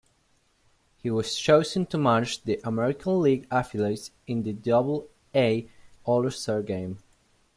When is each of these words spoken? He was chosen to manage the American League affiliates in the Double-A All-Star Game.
He 0.97 1.11
was 1.11 1.37
chosen 1.37 1.85
to 1.85 1.97
manage 1.99 2.41
the 2.41 2.59
American 2.63 3.21
League 3.21 3.45
affiliates 3.51 4.09
in 4.25 4.41
the 4.41 4.51
Double-A 4.51 5.69
All-Star 6.05 6.63
Game. 6.63 6.97